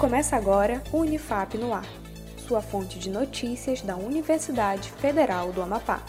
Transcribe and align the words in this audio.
Começa 0.00 0.34
agora 0.34 0.82
o 0.90 1.00
Unifap 1.00 1.58
no 1.58 1.74
Ar, 1.74 1.84
sua 2.48 2.62
fonte 2.62 2.98
de 2.98 3.10
notícias 3.10 3.82
da 3.82 3.96
Universidade 3.96 4.90
Federal 4.92 5.52
do 5.52 5.60
Amapá. 5.60 6.00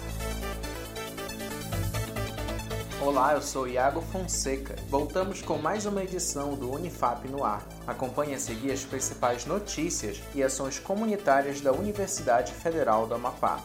Olá, 3.01 3.33
eu 3.33 3.41
sou 3.41 3.67
Iago 3.67 3.99
Fonseca. 3.99 4.77
Voltamos 4.87 5.41
com 5.41 5.57
mais 5.57 5.85
uma 5.85 6.01
edição 6.01 6.53
do 6.53 6.71
Unifap 6.71 7.27
no 7.27 7.43
Ar. 7.43 7.67
Acompanhe 7.85 8.33
a 8.33 8.39
seguir 8.39 8.71
as 8.71 8.85
principais 8.85 9.45
notícias 9.45 10.21
e 10.33 10.41
ações 10.41 10.79
comunitárias 10.79 11.59
da 11.59 11.73
Universidade 11.73 12.53
Federal 12.53 13.05
do 13.05 13.15
Amapá. 13.15 13.61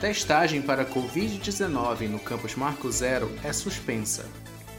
Testagem 0.00 0.60
para 0.60 0.84
Covid-19 0.84 2.08
no 2.08 2.18
campus 2.18 2.56
Marco 2.56 2.90
Zero 2.90 3.30
é 3.44 3.52
suspensa. 3.52 4.24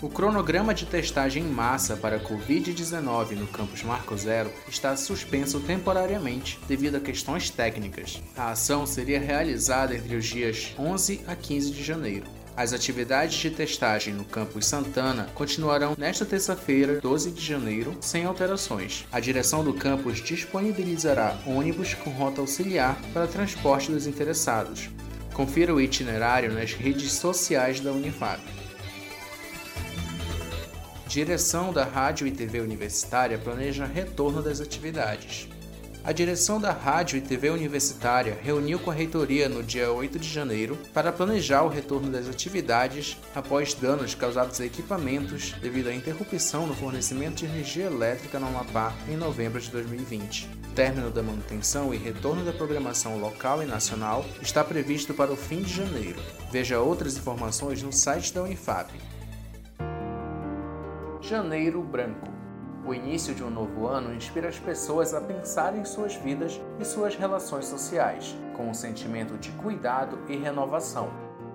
O 0.02 0.10
cronograma 0.10 0.74
de 0.74 0.86
testagem 0.86 1.44
em 1.44 1.48
massa 1.48 1.96
para 1.96 2.20
Covid-19 2.20 3.32
no 3.32 3.48
campus 3.48 3.82
Marco 3.82 4.16
Zero 4.18 4.52
está 4.68 4.96
suspenso 4.98 5.62
temporariamente 5.62 6.60
devido 6.68 6.96
a 6.98 7.00
questões 7.00 7.50
técnicas. 7.50 8.22
A 8.36 8.52
ação 8.52 8.86
seria 8.86 9.22
realizada 9.22 9.96
entre 9.96 10.18
os 10.18 10.26
dias 10.26 10.74
11 10.78 11.22
a 11.26 11.34
15 11.34 11.72
de 11.72 11.82
janeiro. 11.82 12.26
As 12.58 12.74
atividades 12.74 13.38
de 13.38 13.50
testagem 13.50 14.14
no 14.14 14.26
campus 14.26 14.66
Santana 14.66 15.30
continuarão 15.34 15.96
nesta 15.98 16.26
terça-feira, 16.26 17.00
12 17.00 17.32
de 17.32 17.46
janeiro, 17.46 17.98
sem 18.02 18.26
alterações. 18.26 19.06
A 19.12 19.20
direção 19.22 19.64
do 19.64 19.74
campus 19.74 20.22
disponibilizará 20.22 21.38
ônibus 21.46 21.94
com 21.94 22.10
rota 22.10 22.42
auxiliar 22.42 23.02
para 23.14 23.28
transporte 23.28 23.92
dos 23.92 24.08
interessados. 24.08 24.90
Confira 25.34 25.74
o 25.74 25.82
itinerário 25.82 26.54
nas 26.54 26.74
redes 26.74 27.14
sociais 27.14 27.80
da 27.80 27.92
Unifab. 27.92 28.42
Direção 31.16 31.72
da 31.72 31.86
Rádio 31.86 32.28
e 32.28 32.32
TV 32.32 32.60
Universitária 32.60 33.38
planeja 33.38 33.86
retorno 33.86 34.42
das 34.42 34.60
atividades. 34.60 35.48
A 36.04 36.12
direção 36.12 36.60
da 36.60 36.74
Rádio 36.74 37.18
e 37.18 37.22
TV 37.22 37.50
Universitária 37.52 38.38
reuniu 38.44 38.80
com 38.80 38.92
a 38.92 38.94
reitoria 38.94 39.48
no 39.48 39.64
dia 39.64 39.90
8 39.90 40.20
de 40.20 40.28
janeiro 40.28 40.78
para 40.94 41.14
planejar 41.14 41.64
o 41.64 41.70
retorno 41.70 42.12
das 42.12 42.28
atividades 42.28 43.18
após 43.34 43.74
danos 43.74 44.14
causados 44.14 44.60
a 44.60 44.66
equipamentos 44.66 45.54
devido 45.62 45.88
à 45.88 45.96
interrupção 45.96 46.68
no 46.68 46.76
fornecimento 46.76 47.36
de 47.36 47.46
energia 47.46 47.86
elétrica 47.86 48.38
no 48.38 48.48
Amapá 48.48 48.94
em 49.08 49.16
novembro 49.16 49.62
de 49.62 49.70
2020. 49.70 50.50
término 50.76 51.10
da 51.10 51.24
manutenção 51.24 51.94
e 51.94 51.98
retorno 51.98 52.44
da 52.44 52.52
programação 52.52 53.18
local 53.18 53.64
e 53.64 53.66
nacional 53.66 54.26
está 54.42 54.66
previsto 54.66 55.14
para 55.14 55.32
o 55.32 55.38
fim 55.38 55.62
de 55.62 55.74
janeiro. 55.74 56.22
Veja 56.52 56.82
outras 56.82 57.16
informações 57.16 57.82
no 57.82 57.94
site 57.94 58.34
da 58.34 58.44
Unifap 58.44 58.92
Janeiro 61.28 61.82
Branco. 61.82 62.28
O 62.86 62.94
início 62.94 63.34
de 63.34 63.44
um 63.44 63.50
novo 63.50 63.88
ano 63.88 64.14
inspira 64.14 64.48
as 64.48 64.60
pessoas 64.60 65.12
a 65.12 65.20
pensar 65.20 65.76
em 65.76 65.84
suas 65.84 66.16
vidas 66.16 66.62
e 66.80 66.86
suas 66.86 67.16
relações 67.16 67.66
sociais, 67.66 68.38
com 68.56 68.70
um 68.70 68.76
sentimento 68.76 69.36
de 69.36 69.50
cuidado 69.54 70.20
e 70.30 70.36
renovação. 70.36 71.10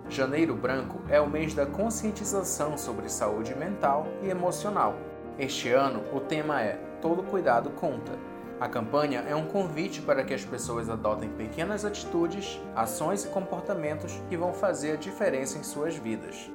Janeiro 0.08 0.56
Branco 0.56 1.00
é 1.08 1.20
o 1.20 1.30
mês 1.30 1.54
da 1.54 1.66
conscientização 1.66 2.76
sobre 2.76 3.08
saúde 3.08 3.54
mental 3.54 4.08
e 4.24 4.28
emocional. 4.28 4.96
Este 5.38 5.68
ano, 5.68 6.02
o 6.12 6.18
tema 6.18 6.60
é 6.60 6.72
Todo 7.00 7.22
Cuidado 7.22 7.70
Conta. 7.70 8.18
A 8.58 8.68
campanha 8.68 9.20
é 9.20 9.36
um 9.36 9.46
convite 9.46 10.02
para 10.02 10.24
que 10.24 10.34
as 10.34 10.44
pessoas 10.44 10.90
adotem 10.90 11.28
pequenas 11.28 11.84
atitudes, 11.84 12.60
ações 12.74 13.24
e 13.24 13.28
comportamentos 13.28 14.20
que 14.28 14.36
vão 14.36 14.52
fazer 14.52 14.94
a 14.94 14.96
diferença 14.96 15.58
em 15.58 15.62
suas 15.62 15.94
vidas. 15.94 16.50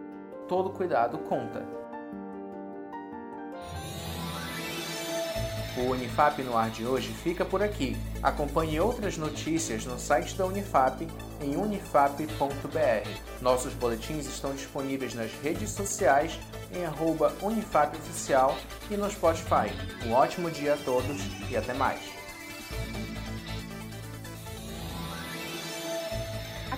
Todo 0.50 0.70
cuidado 0.72 1.18
conta. 1.20 1.84
O 5.78 5.92
Unifap 5.92 6.42
no 6.42 6.58
ar 6.58 6.70
de 6.70 6.86
hoje 6.86 7.09
fica 7.12 7.44
por 7.44 7.62
aqui. 7.62 7.98
Acompanhe 8.23 8.80
outras 8.80 9.18
notícias 9.18 9.86
no 9.86 10.00
site 10.00 10.36
da 10.36 10.46
Unifap 10.46 11.06
em 11.41 11.58
unifap.br. 11.58 13.09
Nossos 13.41 13.74
boletins 13.74 14.25
estão 14.25 14.53
disponíveis 14.53 15.13
nas 15.13 15.31
redes 15.44 15.72
sociais 15.72 16.40
em 16.72 16.86
@unifapoficial 17.46 18.58
e 18.90 18.96
no 18.96 19.12
Spotify. 19.12 19.69
Um 20.06 20.13
ótimo 20.13 20.50
dia 20.50 20.75
a 20.75 20.78
todos 20.78 21.22
e 21.50 21.58
até 21.58 21.74
mais. 21.74 22.15